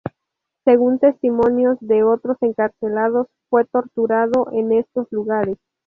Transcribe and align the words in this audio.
Según 0.63 0.97
testimonios 0.97 1.77
de 1.79 2.01
otros 2.03 2.35
encarcelados, 2.41 3.27
fue 3.51 3.65
torturado 3.65 4.47
en 4.51 4.71
estos 4.71 5.05
lugares. 5.11 5.59